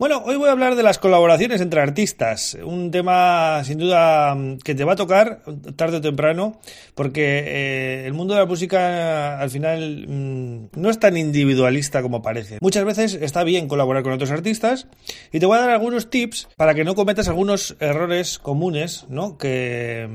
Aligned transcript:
Bueno, 0.00 0.22
hoy 0.24 0.36
voy 0.36 0.48
a 0.48 0.52
hablar 0.52 0.76
de 0.76 0.82
las 0.82 0.98
colaboraciones 0.98 1.60
entre 1.60 1.82
artistas, 1.82 2.56
un 2.64 2.90
tema 2.90 3.62
sin 3.64 3.76
duda 3.76 4.34
que 4.64 4.74
te 4.74 4.84
va 4.84 4.94
a 4.94 4.96
tocar 4.96 5.42
tarde 5.76 5.98
o 5.98 6.00
temprano, 6.00 6.58
porque 6.94 7.44
eh, 7.46 8.06
el 8.06 8.14
mundo 8.14 8.32
de 8.32 8.40
la 8.40 8.46
música 8.46 9.38
al 9.38 9.50
final 9.50 10.06
mm, 10.08 10.80
no 10.80 10.88
es 10.88 10.98
tan 10.98 11.18
individualista 11.18 12.00
como 12.00 12.22
parece. 12.22 12.56
Muchas 12.62 12.86
veces 12.86 13.12
está 13.12 13.44
bien 13.44 13.68
colaborar 13.68 14.02
con 14.02 14.14
otros 14.14 14.30
artistas 14.30 14.88
y 15.32 15.38
te 15.38 15.44
voy 15.44 15.58
a 15.58 15.60
dar 15.60 15.70
algunos 15.70 16.08
tips 16.08 16.48
para 16.56 16.72
que 16.72 16.84
no 16.84 16.94
cometas 16.94 17.28
algunos 17.28 17.76
errores 17.78 18.38
comunes, 18.38 19.04
¿no? 19.10 19.36
Que, 19.36 20.08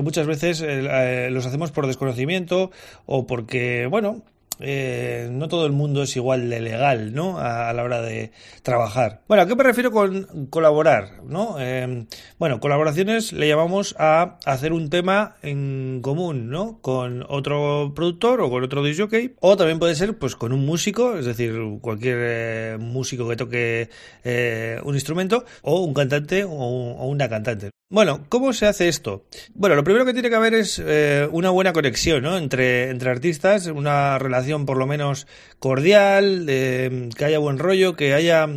muchas 0.00 0.28
veces 0.28 0.62
eh, 0.64 1.28
los 1.32 1.44
hacemos 1.44 1.72
por 1.72 1.88
desconocimiento 1.88 2.70
o 3.04 3.26
porque, 3.26 3.88
bueno, 3.90 4.22
eh, 4.60 5.28
no 5.30 5.48
todo 5.48 5.66
el 5.66 5.72
mundo 5.72 6.02
es 6.02 6.16
igual 6.16 6.48
de 6.48 6.60
legal, 6.60 7.14
¿no? 7.14 7.38
A, 7.38 7.72
la 7.72 7.82
hora 7.82 8.02
de 8.02 8.32
trabajar. 8.62 9.22
Bueno, 9.28 9.42
¿a 9.42 9.46
qué 9.46 9.56
me 9.56 9.64
refiero 9.64 9.90
con 9.90 10.46
colaborar, 10.48 11.22
¿no? 11.24 11.58
Em, 11.58 12.06
bueno, 12.38 12.60
colaboraciones 12.60 13.32
le 13.32 13.48
llamamos 13.48 13.94
a 13.98 14.38
hacer 14.44 14.72
un 14.72 14.90
tema 14.90 15.36
en 15.42 16.00
común, 16.02 16.50
¿no? 16.50 16.78
Con 16.80 17.24
otro 17.28 17.92
productor 17.94 18.40
o 18.40 18.50
con 18.50 18.62
otro 18.62 18.82
disjockey, 18.84 19.34
o 19.40 19.56
también 19.56 19.78
puede 19.78 19.94
ser, 19.94 20.18
pues, 20.18 20.36
con 20.36 20.52
un 20.52 20.64
músico, 20.64 21.16
es 21.16 21.26
decir, 21.26 21.54
cualquier 21.80 22.18
eh, 22.20 22.76
músico 22.78 23.28
que 23.28 23.36
toque 23.36 23.90
eh, 24.24 24.80
un 24.84 24.94
instrumento, 24.94 25.44
o 25.62 25.80
un 25.80 25.94
cantante 25.94 26.44
o 26.44 27.06
una 27.06 27.28
cantante. 27.28 27.70
Bueno, 27.94 28.26
¿cómo 28.28 28.52
se 28.52 28.66
hace 28.66 28.88
esto? 28.88 29.24
Bueno, 29.54 29.76
lo 29.76 29.84
primero 29.84 30.04
que 30.04 30.12
tiene 30.12 30.28
que 30.28 30.34
haber 30.34 30.52
es 30.52 30.82
eh, 30.84 31.28
una 31.30 31.50
buena 31.50 31.72
conexión 31.72 32.24
¿no? 32.24 32.36
entre, 32.36 32.90
entre 32.90 33.08
artistas, 33.08 33.68
una 33.68 34.18
relación 34.18 34.66
por 34.66 34.78
lo 34.78 34.88
menos 34.88 35.28
cordial, 35.60 36.42
que 36.44 37.24
haya 37.24 37.38
buen 37.38 37.56
rollo, 37.56 37.94
que 37.94 38.12
haya 38.12 38.48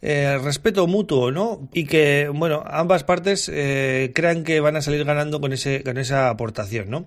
eh, 0.00 0.36
respeto 0.42 0.88
mutuo, 0.88 1.30
¿no? 1.30 1.68
Y 1.72 1.84
que, 1.84 2.28
bueno, 2.34 2.64
ambas 2.66 3.04
partes 3.04 3.48
eh, 3.54 4.10
crean 4.16 4.42
que 4.42 4.58
van 4.58 4.74
a 4.74 4.82
salir 4.82 5.04
ganando 5.04 5.40
con, 5.40 5.52
ese, 5.52 5.84
con 5.84 5.96
esa 5.96 6.28
aportación, 6.28 6.90
¿no? 6.90 7.06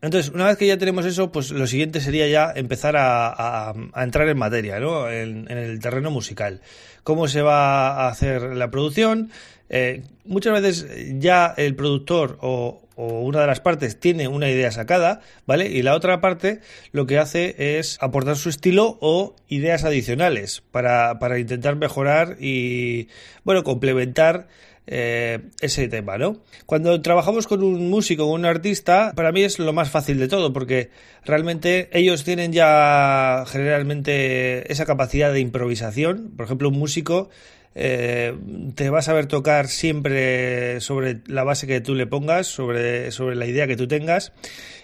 Entonces, 0.00 0.32
una 0.34 0.46
vez 0.46 0.56
que 0.56 0.66
ya 0.66 0.78
tenemos 0.78 1.04
eso, 1.04 1.30
pues 1.30 1.50
lo 1.50 1.66
siguiente 1.68 2.00
sería 2.00 2.26
ya 2.26 2.52
empezar 2.56 2.96
a, 2.96 3.70
a, 3.70 4.02
entrar 4.02 4.28
en 4.28 4.36
materia, 4.36 4.80
¿no? 4.80 5.08
En, 5.08 5.46
en, 5.48 5.58
el 5.58 5.78
terreno 5.78 6.10
musical. 6.10 6.62
¿Cómo 7.02 7.28
se 7.28 7.42
va 7.42 7.88
a 7.88 8.08
hacer 8.08 8.42
la 8.56 8.70
producción? 8.70 9.30
Eh, 9.68 10.02
muchas 10.24 10.60
veces 10.60 10.86
ya 11.18 11.52
el 11.56 11.74
productor 11.74 12.38
o, 12.42 12.80
una 12.94 13.40
de 13.40 13.46
las 13.46 13.58
partes 13.58 13.98
tiene 13.98 14.28
una 14.28 14.48
idea 14.48 14.70
sacada, 14.70 15.22
¿vale? 15.46 15.66
Y 15.66 15.82
la 15.82 15.96
otra 15.96 16.20
parte 16.20 16.60
lo 16.92 17.06
que 17.06 17.18
hace 17.18 17.78
es 17.78 17.98
aportar 18.00 18.36
su 18.36 18.48
estilo 18.48 18.98
o 19.00 19.34
ideas 19.48 19.82
adicionales 19.82 20.62
para, 20.70 21.18
para 21.18 21.38
intentar 21.38 21.74
mejorar 21.74 22.36
y, 22.38 23.08
bueno, 23.44 23.64
complementar 23.64 24.46
eh, 24.86 25.38
ese 25.60 25.86
tema, 25.88 26.18
¿no? 26.18 26.42
Cuando 26.66 27.00
trabajamos 27.00 27.46
con 27.46 27.62
un 27.62 27.88
músico 27.88 28.24
o 28.24 28.34
un 28.34 28.44
artista, 28.44 29.12
para 29.14 29.30
mí 29.30 29.42
es 29.42 29.58
lo 29.58 29.72
más 29.72 29.90
fácil 29.90 30.18
de 30.18 30.28
todo, 30.28 30.52
porque 30.52 30.90
realmente 31.24 31.88
ellos 31.92 32.24
tienen 32.24 32.52
ya 32.52 33.44
generalmente 33.46 34.70
esa 34.72 34.84
capacidad 34.84 35.32
de 35.32 35.40
improvisación. 35.40 36.32
Por 36.36 36.46
ejemplo, 36.46 36.68
un 36.68 36.78
músico 36.78 37.30
eh, 37.74 38.36
te 38.74 38.90
vas 38.90 39.08
a 39.08 39.14
ver 39.14 39.26
tocar 39.26 39.68
siempre 39.68 40.80
sobre 40.80 41.20
la 41.26 41.44
base 41.44 41.66
que 41.66 41.80
tú 41.80 41.94
le 41.94 42.06
pongas, 42.06 42.46
sobre, 42.46 43.10
sobre 43.12 43.36
la 43.36 43.46
idea 43.46 43.66
que 43.66 43.76
tú 43.76 43.88
tengas. 43.88 44.32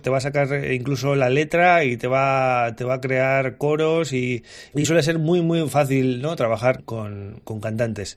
Te 0.03 0.11
va 0.11 0.19
a 0.19 0.21
sacar 0.21 0.65
incluso 0.73 1.15
la 1.17 1.29
letra 1.29 1.85
y 1.85 1.97
te 1.97 2.07
va, 2.07 2.75
te 2.77 2.85
va 2.85 2.95
a 2.95 3.01
crear 3.01 3.57
coros 3.59 4.13
y, 4.13 4.43
suele 4.85 5.03
ser 5.03 5.19
muy, 5.19 5.43
muy 5.43 5.69
fácil 5.69 6.23
¿no? 6.23 6.37
trabajar 6.37 6.85
con, 6.85 7.41
con 7.45 7.61
cantantes. 7.61 8.17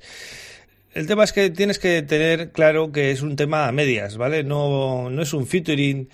El 0.93 1.07
tema 1.07 1.23
es 1.23 1.31
que 1.31 1.49
tienes 1.49 1.79
que 1.79 2.01
tener 2.01 2.51
claro 2.51 2.91
que 2.91 3.11
es 3.11 3.21
un 3.21 3.37
tema 3.37 3.67
a 3.67 3.71
medias, 3.71 4.17
¿vale? 4.17 4.43
No, 4.43 5.09
no 5.09 5.21
es 5.21 5.33
un 5.33 5.47
featuring. 5.47 6.09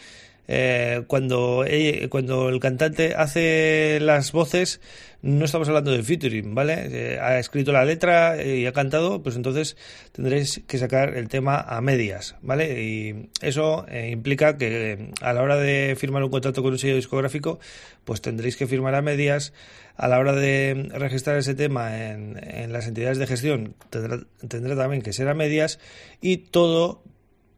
Eh, 0.48 1.04
cuando, 1.08 1.66
cuando 2.10 2.50
el 2.50 2.60
cantante 2.60 3.14
hace 3.16 4.00
las 4.02 4.32
voces, 4.32 4.80
no 5.22 5.46
estamos 5.46 5.68
hablando 5.68 5.92
de 5.92 6.04
featuring, 6.04 6.54
¿vale? 6.56 6.76
Eh, 6.90 7.20
ha 7.20 7.40
escrito 7.40 7.72
la 7.72 7.84
letra 7.84 8.42
y 8.44 8.66
ha 8.66 8.72
cantado, 8.72 9.22
pues 9.24 9.36
entonces 9.36 9.76
tendréis 10.12 10.62
que 10.68 10.78
sacar 10.78 11.18
el 11.18 11.28
tema 11.28 11.60
a 11.60 11.82
medias, 11.82 12.36
¿vale? 12.42 12.84
Y 12.84 13.30
eso 13.42 13.86
eh, 13.90 14.10
implica 14.12 14.58
que 14.58 15.12
a 15.22 15.34
la 15.34 15.42
hora 15.42 15.58
de 15.58 15.96
firmar 15.98 16.24
un 16.24 16.30
contrato 16.30 16.62
con 16.64 16.72
un 16.72 16.80
sello 16.80 16.96
discográfico, 16.96 17.60
pues 18.06 18.22
tendréis 18.22 18.56
que 18.58 18.68
firmar 18.68 18.96
a 18.96 19.02
medias. 19.02 19.54
A 19.96 20.08
la 20.08 20.20
hora 20.20 20.34
de 20.34 20.90
registrar 20.94 21.38
ese 21.38 21.56
tema 21.56 21.98
en, 21.98 22.40
en 22.44 22.72
las 22.72 22.88
entidades 22.88 23.18
de 23.18 23.26
gestión, 23.26 23.74
tendrá, 23.90 24.20
tendrá 24.48 24.76
también 24.76 25.02
que 25.02 25.12
ser 25.12 25.28
a 25.28 25.34
medias 25.34 25.80
y 26.22 26.38
todo 26.38 27.02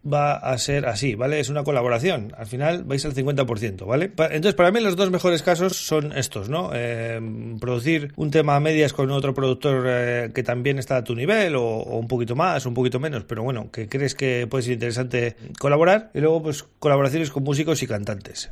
va 0.01 0.33
a 0.33 0.57
ser 0.57 0.85
así, 0.85 1.15
¿vale? 1.15 1.39
Es 1.39 1.49
una 1.49 1.63
colaboración. 1.63 2.33
Al 2.37 2.47
final 2.47 2.83
vais 2.83 3.03
al 3.05 3.13
50%, 3.13 3.85
¿vale? 3.85 4.05
Entonces, 4.05 4.53
para 4.53 4.71
mí 4.71 4.79
los 4.79 4.95
dos 4.95 5.11
mejores 5.11 5.41
casos 5.41 5.75
son 5.75 6.13
estos, 6.17 6.49
¿no? 6.49 6.71
Eh, 6.73 7.19
producir 7.59 8.13
un 8.15 8.31
tema 8.31 8.55
a 8.55 8.59
medias 8.59 8.93
con 8.93 9.11
otro 9.11 9.33
productor 9.33 9.83
eh, 9.87 10.31
que 10.33 10.43
también 10.43 10.79
está 10.79 10.97
a 10.97 11.03
tu 11.03 11.15
nivel 11.15 11.55
o, 11.55 11.83
un 11.83 12.07
poquito 12.07 12.35
más, 12.35 12.65
un 12.65 12.73
poquito 12.73 12.99
menos, 12.99 13.25
pero 13.25 13.43
bueno, 13.43 13.71
que 13.71 13.89
crees 13.89 14.15
que 14.15 14.47
puede 14.49 14.63
ser 14.63 14.73
interesante 14.73 15.35
colaborar. 15.59 16.11
Y 16.13 16.19
luego, 16.19 16.43
pues, 16.43 16.63
colaboraciones 16.79 17.29
con 17.29 17.43
músicos 17.43 17.83
y 17.83 17.87
cantantes. 17.87 18.51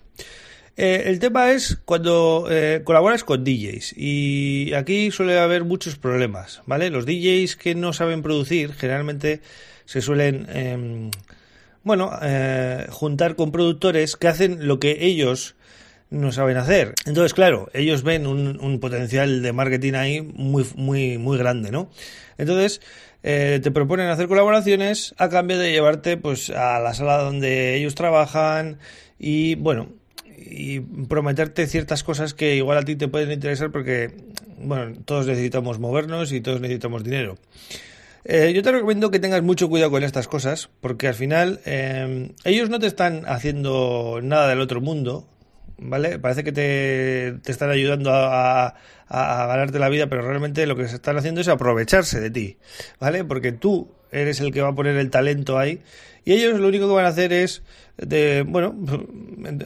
Eh, 0.75 1.03
el 1.05 1.17
tema 1.19 1.51
es 1.51 1.77
cuando 1.85 2.47
colaboras 2.83 3.23
con 3.23 3.43
DJs 3.43 3.93
y 3.97 4.73
aquí 4.75 5.09
suele 5.09 5.39
haber 5.39 5.63
muchos 5.63 5.95
problemas, 5.95 6.61
¿vale? 6.67 6.91
Los 6.91 7.05
DJs 7.07 7.55
que 7.55 7.73
no 7.73 7.93
saben 7.93 8.21
producir 8.21 8.73
generalmente 8.73 9.41
se 9.85 10.01
suelen 10.01 10.45
em, 10.51 11.09
bueno, 11.87 12.11
eh, 12.21 12.85
juntar 12.89 13.35
con 13.35 13.51
productores 13.51 14.15
que 14.15 14.27
hacen 14.27 14.67
lo 14.67 14.79
que 14.79 15.05
ellos 15.05 15.55
no 16.09 16.31
saben 16.31 16.57
hacer. 16.57 16.93
Entonces, 17.05 17.33
claro, 17.33 17.69
ellos 17.73 18.03
ven 18.03 18.27
un, 18.27 18.79
potencial 18.79 19.41
de 19.41 19.53
marketing 19.53 19.93
ahí 19.93 20.21
muy, 20.21 20.65
muy, 20.75 21.17
muy 21.17 21.37
grande, 21.37 21.71
¿no? 21.71 21.89
Entonces, 22.37 22.81
eh, 23.23 23.59
te 23.61 23.71
proponen 23.71 24.07
hacer 24.07 24.27
colaboraciones 24.27 25.15
a 25.17 25.29
cambio 25.29 25.57
de 25.57 25.71
llevarte 25.71 26.17
pues 26.17 26.49
a 26.49 26.79
la 26.79 26.93
sala 26.93 27.17
donde 27.17 27.75
ellos 27.75 27.95
trabajan 27.95 28.77
y 29.17 29.55
bueno 29.55 29.89
y 30.37 30.79
prometerte 30.79 31.65
ciertas 31.65 32.03
cosas 32.03 32.35
que 32.35 32.55
igual 32.55 32.77
a 32.77 32.83
ti 32.83 32.95
te 32.95 33.07
pueden 33.07 33.31
interesar 33.31 33.71
porque 33.71 34.13
bueno 34.59 34.97
todos 35.03 35.25
necesitamos 35.25 35.79
movernos 35.79 36.31
y 36.31 36.41
todos 36.41 36.61
necesitamos 36.61 37.03
dinero 37.03 37.37
eh, 38.29 38.51
yo 38.53 38.61
te 38.61 38.73
recomiendo 38.73 39.09
que 39.09 39.19
tengas 39.19 39.41
mucho 39.41 39.69
cuidado 39.69 39.89
con 39.89 40.03
estas 40.03 40.27
cosas, 40.27 40.69
porque 40.81 41.07
al 41.07 41.13
final 41.13 41.61
em, 41.63 42.33
ellos 42.43 42.69
no 42.69 42.77
te 42.77 42.87
están 42.87 43.23
haciendo 43.25 44.19
nada 44.21 44.49
del 44.49 44.59
otro 44.59 44.81
mundo, 44.81 45.29
¿vale? 45.77 46.19
Parece 46.19 46.43
que 46.43 46.51
te, 46.51 47.27
están 47.49 47.69
ayudando 47.69 48.11
a, 48.11 48.75
a, 49.07 49.47
ganarte 49.47 49.79
la 49.79 49.87
vida, 49.87 50.07
pero 50.07 50.23
realmente 50.23 50.67
lo 50.67 50.75
que 50.75 50.89
se 50.89 50.95
están 50.95 51.15
haciendo 51.15 51.39
es 51.39 51.47
aprovecharse 51.47 52.19
de 52.19 52.29
ti, 52.29 52.57
¿vale? 52.99 53.23
Porque 53.23 53.53
tú 53.53 53.91
eres 54.11 54.41
el 54.41 54.51
que 54.51 54.61
va 54.61 54.69
a 54.69 54.75
poner 54.75 54.97
el 54.97 55.09
talento 55.09 55.57
ahí 55.57 55.81
y 56.25 56.33
ellos 56.33 56.59
lo 56.59 56.67
único 56.67 56.87
que 56.87 56.93
van 56.93 57.05
a 57.05 57.09
hacer 57.09 57.31
es 57.31 57.63
de 57.97 58.43
bueno 58.45 58.75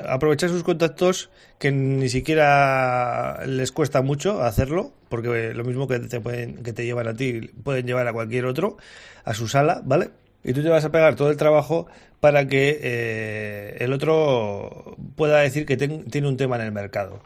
aprovechar 0.08 0.50
sus 0.50 0.64
contactos 0.64 1.30
que 1.58 1.72
ni 1.72 2.10
siquiera 2.10 3.44
les 3.46 3.72
cuesta 3.72 4.02
mucho 4.02 4.42
hacerlo 4.42 4.94
porque 5.12 5.54
lo 5.54 5.64
mismo 5.64 5.88
que 5.88 6.00
te 6.00 6.20
pueden 6.20 6.64
que 6.64 6.74
te 6.74 6.86
llevan 6.86 7.08
a 7.08 7.14
ti 7.14 7.52
pueden 7.64 7.86
llevar 7.86 8.08
a 8.08 8.14
cualquier 8.14 8.46
otro 8.46 8.78
a 9.24 9.36
su 9.36 9.48
sala 9.48 9.82
vale 9.86 10.10
y 10.44 10.54
tú 10.54 10.64
te 10.64 10.70
vas 10.70 10.84
a 10.84 10.92
pegar 10.92 11.16
todo 11.16 11.30
el 11.30 11.38
trabajo 11.38 11.86
para 12.20 12.48
que 12.48 12.80
eh, 12.82 13.78
el 13.80 13.94
otro 13.94 14.98
pueda 15.16 15.40
decir 15.42 15.68
que 15.68 15.78
tiene 15.78 16.28
un 16.28 16.38
tema 16.38 16.56
en 16.56 16.64
el 16.64 16.72
mercado. 16.72 17.22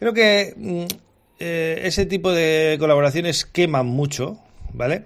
Creo 0.00 0.12
que 0.12 0.54
mm, 0.56 0.84
eh, 1.38 1.80
ese 1.84 2.06
tipo 2.06 2.32
de 2.32 2.76
colaboraciones 2.80 3.44
queman 3.44 3.86
mucho 3.86 4.40
vale 4.72 5.04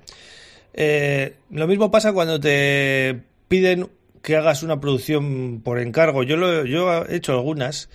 eh, 0.73 1.35
lo 1.51 1.67
mismo 1.67 1.91
pasa 1.91 2.13
cuando 2.13 2.41
te 2.41 3.21
piden 3.49 3.89
que 4.23 4.37
hagas 4.37 4.63
una 4.63 4.81
producción 4.81 5.61
por 5.63 5.79
encargo. 5.79 6.23
Yo, 6.23 6.37
lo, 6.37 6.65
yo 6.65 7.05
he 7.07 7.17
hecho 7.17 7.33
algunas 7.33 7.89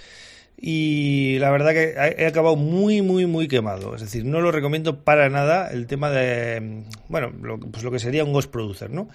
y 0.57 1.38
la 1.40 1.52
verdad 1.52 1.74
que 1.74 1.96
he 2.18 2.25
acabado 2.25 2.56
muy, 2.56 3.02
muy, 3.02 3.25
muy 3.25 3.48
quemado. 3.48 3.96
Es 3.96 4.02
decir, 4.02 4.25
no 4.25 4.42
lo 4.42 4.52
recomiendo 4.52 5.04
para 5.04 5.30
nada 5.30 5.69
el 5.72 5.88
tema 5.88 6.10
de, 6.10 6.84
bueno, 7.10 7.31
lo, 7.42 7.60
pues 7.60 7.84
lo 7.84 7.92
que 7.92 8.00
sería 8.00 8.24
un 8.24 8.34
Ghost 8.34 8.52
Producer, 8.52 8.90
¿no? 8.90 9.10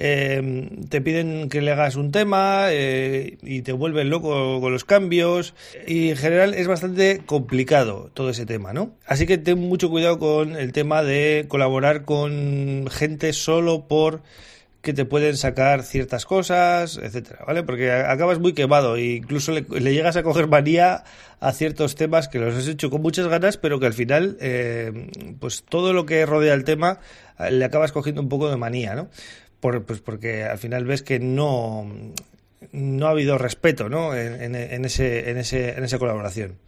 Eh, 0.00 0.70
te 0.88 1.00
piden 1.00 1.48
que 1.48 1.60
le 1.60 1.72
hagas 1.72 1.96
un 1.96 2.12
tema 2.12 2.66
eh, 2.70 3.36
y 3.42 3.62
te 3.62 3.72
vuelven 3.72 4.10
loco 4.10 4.60
con 4.60 4.72
los 4.72 4.84
cambios 4.84 5.54
y 5.88 6.10
en 6.10 6.16
general 6.16 6.54
es 6.54 6.68
bastante 6.68 7.22
complicado 7.26 8.08
todo 8.14 8.30
ese 8.30 8.46
tema, 8.46 8.72
¿no? 8.72 8.92
Así 9.06 9.26
que 9.26 9.38
ten 9.38 9.58
mucho 9.58 9.90
cuidado 9.90 10.20
con 10.20 10.54
el 10.54 10.72
tema 10.72 11.02
de 11.02 11.46
colaborar 11.48 12.04
con 12.04 12.86
gente 12.90 13.32
solo 13.32 13.88
por 13.88 14.22
que 14.80 14.92
te 14.92 15.04
pueden 15.04 15.36
sacar 15.36 15.82
ciertas 15.82 16.24
cosas, 16.24 16.98
etcétera, 17.02 17.44
¿vale? 17.46 17.64
Porque 17.64 17.90
acabas 17.90 18.38
muy 18.38 18.52
quemado 18.52 18.96
e 18.96 19.16
incluso 19.16 19.52
le, 19.52 19.62
llegas 19.62 20.16
a 20.16 20.22
coger 20.22 20.46
manía 20.46 21.04
a 21.40 21.52
ciertos 21.52 21.96
temas 21.96 22.28
que 22.28 22.38
los 22.38 22.54
has 22.54 22.68
hecho 22.68 22.88
con 22.90 23.02
muchas 23.02 23.26
ganas, 23.26 23.56
pero 23.56 23.80
que 23.80 23.86
al 23.86 23.92
final, 23.92 24.36
eh, 24.40 25.10
pues 25.40 25.64
todo 25.68 25.92
lo 25.92 26.06
que 26.06 26.24
rodea 26.26 26.54
el 26.54 26.64
tema 26.64 27.00
eh, 27.38 27.50
le 27.50 27.64
acabas 27.64 27.92
cogiendo 27.92 28.22
un 28.22 28.28
poco 28.28 28.50
de 28.50 28.56
manía, 28.56 28.94
¿no? 28.94 29.08
Por, 29.60 29.84
pues 29.84 30.00
porque 30.00 30.44
al 30.44 30.58
final 30.58 30.84
ves 30.84 31.02
que 31.02 31.18
no, 31.18 31.90
no 32.70 33.06
ha 33.06 33.10
habido 33.10 33.36
respeto, 33.36 33.88
¿no? 33.88 34.14
En, 34.14 34.54
en, 34.54 34.84
ese, 34.84 35.30
en, 35.30 35.38
ese, 35.38 35.70
en 35.70 35.82
esa 35.82 35.98
colaboración. 35.98 36.58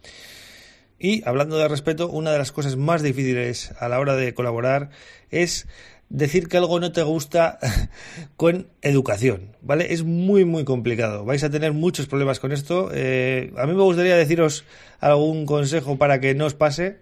Y 0.99 1.27
hablando 1.27 1.57
de 1.57 1.67
respeto, 1.67 2.09
una 2.09 2.31
de 2.31 2.37
las 2.37 2.51
cosas 2.51 2.75
más 2.75 3.01
difíciles 3.01 3.73
a 3.79 3.87
la 3.87 3.99
hora 3.99 4.15
de 4.15 4.33
colaborar 4.35 4.89
es 5.31 5.67
decir 6.11 6.49
que 6.49 6.57
algo 6.57 6.79
no 6.79 6.91
te 6.91 7.03
gusta 7.03 7.57
con 8.35 8.67
educación, 8.81 9.55
¿vale? 9.61 9.93
Es 9.93 10.03
muy, 10.03 10.45
muy 10.45 10.65
complicado. 10.65 11.25
Vais 11.25 11.43
a 11.43 11.49
tener 11.49 11.71
muchos 11.73 12.07
problemas 12.07 12.39
con 12.39 12.51
esto. 12.51 12.91
Eh, 12.93 13.51
a 13.57 13.65
mí 13.65 13.73
me 13.73 13.81
gustaría 13.81 14.15
deciros 14.15 14.65
algún 14.99 15.45
consejo 15.45 15.97
para 15.97 16.19
que 16.19 16.35
no 16.35 16.45
os 16.45 16.53
pase. 16.53 16.97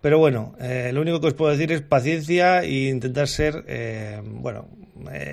Pero 0.00 0.18
bueno, 0.18 0.54
eh, 0.60 0.90
lo 0.92 1.00
único 1.00 1.20
que 1.20 1.28
os 1.28 1.34
puedo 1.34 1.50
decir 1.50 1.72
es 1.72 1.80
paciencia 1.80 2.62
e 2.62 2.88
intentar 2.88 3.26
ser, 3.26 3.64
eh, 3.66 4.20
bueno, 4.22 4.68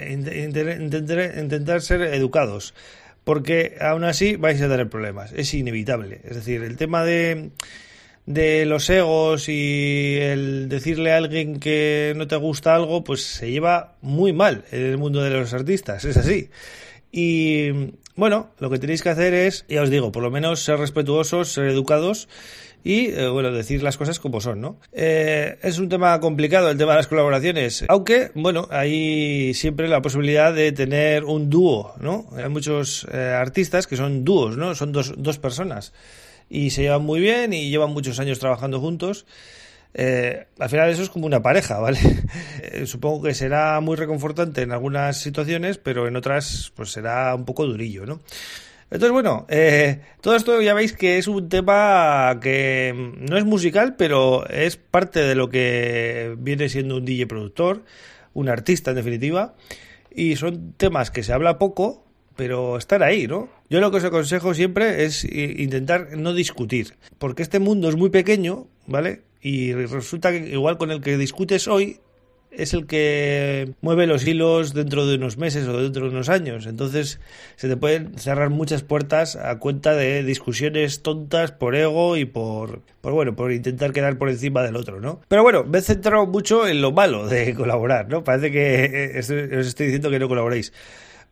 intentar, 0.10 1.38
intentar 1.38 1.82
ser 1.82 2.02
educados. 2.02 2.74
Porque 3.24 3.78
aún 3.80 4.04
así 4.04 4.36
vais 4.36 4.60
a 4.62 4.68
tener 4.68 4.90
problemas. 4.90 5.32
Es 5.34 5.54
inevitable. 5.54 6.22
Es 6.24 6.38
decir, 6.38 6.64
el 6.64 6.76
tema 6.76 7.04
de 7.04 7.52
de 8.26 8.66
los 8.66 8.90
egos 8.90 9.50
y 9.50 10.18
el 10.20 10.70
decirle 10.70 11.14
a 11.14 11.18
alguien 11.18 11.60
que 11.60 12.14
no 12.16 12.28
te 12.28 12.36
gusta 12.36 12.76
algo, 12.76 13.04
pues 13.04 13.24
se 13.24 13.52
lleva 13.52 13.96
muy 14.02 14.34
mal 14.34 14.66
en 14.72 14.86
el 14.86 14.98
mundo 14.98 15.22
de 15.24 15.32
los 15.32 15.54
artistas, 15.54 16.06
es 16.06 16.18
así. 16.18 16.50
Y 17.12 17.94
bueno, 18.16 18.52
lo 18.60 18.70
que 18.70 18.80
tenéis 18.80 19.02
que 19.02 19.10
hacer 19.10 19.34
es, 19.34 19.66
ya 19.68 19.82
os 19.82 19.90
digo, 19.90 20.12
por 20.12 20.24
lo 20.24 20.32
menos 20.32 20.64
ser 20.64 20.78
respetuosos, 20.78 21.52
ser 21.52 21.66
educados 21.68 22.30
y, 22.84 23.08
eh, 23.08 23.28
bueno, 23.28 23.52
decir 23.52 23.84
las 23.84 23.98
cosas 23.98 24.20
como 24.20 24.42
son, 24.42 24.62
¿no? 24.62 24.78
Eh, 24.92 25.58
es 25.62 25.78
un 25.78 25.90
tema 25.90 26.20
complicado 26.20 26.70
el 26.70 26.78
tema 26.78 26.92
de 26.92 26.98
las 26.98 27.08
colaboraciones, 27.08 27.86
aunque, 27.90 28.32
bueno, 28.34 28.68
hay 28.72 29.54
siempre 29.54 29.88
la 29.88 30.02
posibilidad 30.02 30.54
de 30.54 30.72
tener 30.72 31.26
un 31.26 31.50
dúo, 31.50 31.94
¿no? 32.00 32.28
Hay 32.36 32.50
muchos 32.50 33.08
eh, 33.12 33.18
artistas 33.18 33.88
que 33.88 33.98
son 33.98 34.24
dúos, 34.24 34.58
¿no? 34.58 34.74
Son 34.74 34.92
dos, 34.92 35.14
dos 35.18 35.38
personas 35.38 35.94
y 36.52 36.72
se 36.72 36.82
llevan 36.82 37.04
muy 37.04 37.22
bien 37.22 37.54
y 37.54 37.70
llevan 37.70 37.94
muchos 37.94 38.20
años 38.20 38.40
trabajando 38.40 38.82
juntos. 38.82 39.26
Eh, 39.94 40.48
al 40.60 40.70
final 40.70 40.90
eso 40.90 41.02
es 41.02 41.10
como 41.10 41.26
una 41.26 41.42
pareja, 41.42 41.80
¿vale? 41.80 42.00
Eh, 42.64 42.86
supongo 42.86 43.24
que 43.24 43.34
será 43.34 43.80
muy 43.82 43.96
reconfortante 43.96 44.62
en 44.62 44.72
algunas 44.72 45.18
situaciones, 45.18 45.78
pero 45.78 46.08
en 46.08 46.16
otras 46.16 46.72
pues 46.76 46.92
será 46.92 47.34
un 47.36 47.44
poco 47.44 47.66
durillo, 47.66 48.06
¿no? 48.06 48.22
Entonces, 48.92 49.12
bueno, 49.12 49.46
eh, 49.50 50.02
todo 50.22 50.36
esto 50.36 50.62
ya 50.62 50.74
veis 50.74 50.94
que 50.94 51.18
es 51.18 51.28
un 51.28 51.50
tema 51.50 52.38
que 52.42 52.94
no 53.18 53.38
es 53.38 53.46
musical, 53.46 53.96
pero 53.98 54.48
es 54.48 54.76
parte 54.76 55.22
de 55.22 55.36
lo 55.36 55.50
que 55.50 56.36
viene 56.38 56.70
siendo 56.70 56.98
un 56.98 57.06
DJ 57.06 57.28
productor, 57.28 57.84
un 58.34 58.50
artista 58.50 58.92
en 58.92 58.98
definitiva, 58.98 59.56
y 60.14 60.36
son 60.36 60.74
temas 60.74 61.10
que 61.10 61.24
se 61.24 61.32
habla 61.34 61.58
poco, 61.58 62.01
pero 62.36 62.78
estar 62.78 63.04
ahí, 63.04 63.28
¿no? 63.28 63.50
Yo 63.70 63.80
lo 63.80 63.92
que 63.92 63.98
os 63.98 64.04
aconsejo 64.04 64.54
siempre 64.54 65.06
es 65.06 65.24
intentar 65.24 66.18
no 66.18 66.34
discutir, 66.34 66.96
porque 67.18 67.44
este 67.44 67.60
mundo 67.60 67.90
es 67.90 67.96
muy 67.96 68.10
pequeño, 68.10 68.68
¿vale? 68.88 69.22
Y 69.42 69.74
resulta 69.74 70.32
que 70.32 70.50
igual 70.50 70.78
con 70.78 70.92
el 70.92 71.02
que 71.02 71.18
discutes 71.18 71.68
hoy 71.68 72.00
es 72.52 72.74
el 72.74 72.86
que 72.86 73.74
mueve 73.82 74.06
los 74.08 74.28
hilos 74.28 74.74
dentro 74.74 75.06
de 75.08 75.16
unos 75.16 75.38
meses 75.38 75.68
o 75.68 75.82
dentro 75.82 76.04
de 76.04 76.10
unos 76.10 76.30
años. 76.30 76.66
Entonces 76.66 77.20
se 77.56 77.70
te 77.70 77.78
pueden 77.78 78.18
cerrar 78.18 78.50
muchas 78.50 78.84
puertas 78.84 79.38
a 79.38 79.58
cuenta 79.58 79.96
de 79.96 80.24
discusiones 80.24 81.02
tontas 81.02 81.52
por 81.52 81.76
ego 81.76 82.18
y 82.18 82.26
por, 82.26 82.82
bueno, 83.02 83.36
por 83.36 83.52
intentar 83.52 83.94
quedar 83.94 84.18
por 84.18 84.30
encima 84.30 84.64
del 84.64 84.76
otro, 84.76 85.00
¿no? 85.00 85.22
Pero 85.28 85.44
bueno, 85.44 85.64
me 85.64 85.80
he 85.80 85.82
centrado 85.82 86.28
mucho 86.28 86.68
en 86.68 86.82
lo 86.82 86.92
malo 86.92 87.28
de 87.28 87.54
colaborar, 87.56 88.10
¿no? 88.10 88.24
Parece 88.24 88.52
que 88.52 89.16
os 89.18 89.68
estoy 89.68 89.88
diciendo 89.88 90.10
que 90.10 90.20
no 90.20 90.28
colaboréis. 90.28 90.74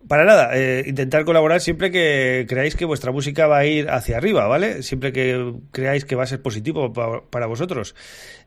Para 0.07 0.23
nada, 0.23 0.57
eh, 0.57 0.85
intentar 0.87 1.25
colaborar 1.25 1.59
siempre 1.59 1.91
que 1.91 2.45
creáis 2.47 2.75
que 2.75 2.85
vuestra 2.85 3.11
música 3.11 3.47
va 3.47 3.57
a 3.57 3.65
ir 3.65 3.89
hacia 3.89 4.15
arriba, 4.15 4.47
¿vale? 4.47 4.81
Siempre 4.81 5.11
que 5.11 5.55
creáis 5.71 6.05
que 6.05 6.15
va 6.15 6.23
a 6.23 6.27
ser 6.27 6.41
positivo 6.41 6.93
para 6.93 7.47
vosotros. 7.47 7.95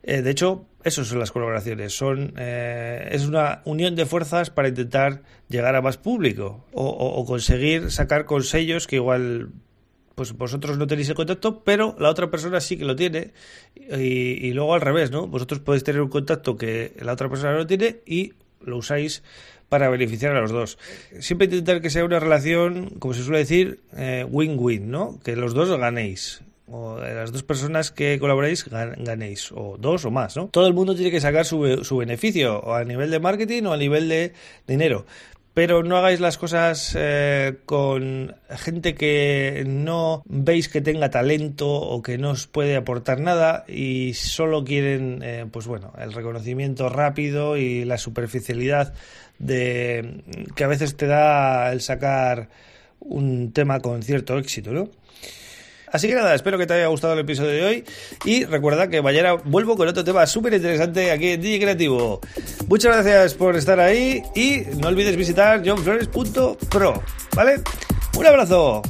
Eh, 0.02 0.22
de 0.22 0.30
hecho, 0.30 0.64
eso 0.82 1.04
son 1.04 1.18
las 1.18 1.30
colaboraciones. 1.30 1.94
Son, 1.94 2.32
eh, 2.38 3.06
es 3.12 3.26
una 3.26 3.60
unión 3.66 3.94
de 3.96 4.06
fuerzas 4.06 4.48
para 4.48 4.68
intentar 4.68 5.22
llegar 5.48 5.76
a 5.76 5.82
más 5.82 5.98
público 5.98 6.64
o, 6.72 7.24
conseguir 7.26 7.90
sacar 7.90 8.24
con 8.24 8.42
sellos 8.44 8.86
que 8.86 8.96
igual 8.96 9.50
pues 10.14 10.32
vosotros 10.32 10.78
no 10.78 10.86
tenéis 10.86 11.08
el 11.10 11.14
contacto, 11.14 11.64
pero 11.64 11.96
la 11.98 12.10
otra 12.10 12.30
persona 12.30 12.60
sí 12.60 12.78
que 12.78 12.84
lo 12.84 12.96
tiene. 12.96 13.32
Y, 13.76 14.46
y, 14.46 14.52
luego 14.52 14.74
al 14.74 14.80
revés, 14.80 15.10
¿no? 15.10 15.26
Vosotros 15.26 15.60
podéis 15.60 15.84
tener 15.84 16.00
un 16.00 16.08
contacto 16.08 16.56
que 16.56 16.94
la 17.00 17.12
otra 17.12 17.28
persona 17.28 17.54
no 17.54 17.66
tiene 17.66 18.00
y 18.06 18.32
lo 18.64 18.76
usáis 18.78 19.22
para 19.68 19.88
beneficiar 19.88 20.36
a 20.36 20.40
los 20.40 20.50
dos. 20.50 20.78
Siempre 21.18 21.46
intentar 21.46 21.80
que 21.80 21.90
sea 21.90 22.04
una 22.04 22.20
relación, 22.20 22.90
como 22.98 23.14
se 23.14 23.22
suele 23.22 23.38
decir, 23.38 23.80
eh, 23.96 24.26
win-win, 24.28 24.90
¿no? 24.90 25.18
Que 25.24 25.34
los 25.36 25.54
dos 25.54 25.70
ganéis 25.78 26.42
o 26.72 26.98
las 26.98 27.32
dos 27.32 27.42
personas 27.42 27.90
que 27.90 28.18
colaboréis 28.18 28.64
ganéis, 28.68 29.52
o 29.52 29.76
dos 29.78 30.04
o 30.06 30.10
más, 30.10 30.36
¿no? 30.36 30.48
Todo 30.48 30.66
el 30.66 30.72
mundo 30.72 30.94
tiene 30.94 31.10
que 31.10 31.20
sacar 31.20 31.44
su, 31.44 31.84
su 31.84 31.98
beneficio, 31.98 32.60
o 32.60 32.74
a 32.74 32.84
nivel 32.84 33.10
de 33.10 33.20
marketing 33.20 33.64
o 33.64 33.72
a 33.72 33.76
nivel 33.76 34.08
de 34.08 34.32
dinero. 34.66 35.04
Pero 35.54 35.82
no 35.82 35.98
hagáis 35.98 36.18
las 36.18 36.38
cosas 36.38 36.96
eh, 36.98 37.58
con 37.66 38.34
gente 38.48 38.94
que 38.94 39.64
no 39.66 40.22
veis 40.24 40.70
que 40.70 40.80
tenga 40.80 41.10
talento 41.10 41.68
o 41.68 42.00
que 42.00 42.16
no 42.16 42.30
os 42.30 42.46
puede 42.46 42.74
aportar 42.74 43.20
nada 43.20 43.64
y 43.68 44.14
solo 44.14 44.64
quieren, 44.64 45.20
eh, 45.22 45.44
pues 45.50 45.66
bueno, 45.66 45.92
el 45.98 46.14
reconocimiento 46.14 46.88
rápido 46.88 47.58
y 47.58 47.84
la 47.84 47.98
superficialidad 47.98 48.94
de 49.38 50.22
que 50.56 50.64
a 50.64 50.68
veces 50.68 50.96
te 50.96 51.06
da 51.06 51.70
el 51.70 51.82
sacar 51.82 52.48
un 53.00 53.52
tema 53.52 53.80
con 53.80 54.02
cierto 54.02 54.38
éxito, 54.38 54.72
¿no? 54.72 54.88
Así 55.92 56.08
que 56.08 56.14
nada, 56.14 56.34
espero 56.34 56.56
que 56.56 56.66
te 56.66 56.74
haya 56.74 56.86
gustado 56.86 57.12
el 57.12 57.20
episodio 57.20 57.50
de 57.50 57.62
hoy 57.64 57.84
y 58.24 58.44
recuerda 58.46 58.88
que 58.88 59.02
mañana 59.02 59.34
vuelvo 59.34 59.76
con 59.76 59.86
otro 59.86 60.02
tema 60.02 60.26
súper 60.26 60.54
interesante 60.54 61.10
aquí 61.10 61.28
en 61.28 61.42
DJ 61.42 61.60
Creativo. 61.60 62.20
Muchas 62.66 62.94
gracias 62.94 63.34
por 63.34 63.56
estar 63.56 63.78
ahí 63.78 64.22
y 64.34 64.62
no 64.78 64.88
olvides 64.88 65.16
visitar 65.16 65.62
johnflores.pro, 65.62 67.02
¿vale? 67.36 67.60
Un 68.16 68.26
abrazo. 68.26 68.82